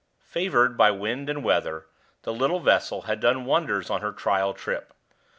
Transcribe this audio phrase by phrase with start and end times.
[0.25, 1.85] Favored by wind and weather,
[2.23, 4.95] the little vessel had done wonders on her trial trip.